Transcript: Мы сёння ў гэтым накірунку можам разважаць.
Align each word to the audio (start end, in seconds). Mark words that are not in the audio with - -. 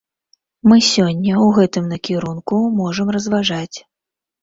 Мы 0.71 0.79
сёння 0.91 1.33
ў 1.35 1.53
гэтым 1.59 1.85
накірунку 1.93 2.55
можам 2.83 3.07
разважаць. 3.21 3.77